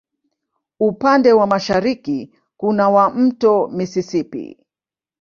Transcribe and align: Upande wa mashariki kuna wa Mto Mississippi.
Upande 0.79 1.33
wa 1.33 1.47
mashariki 1.47 2.31
kuna 2.57 2.89
wa 2.89 3.09
Mto 3.09 3.67
Mississippi. 3.67 4.57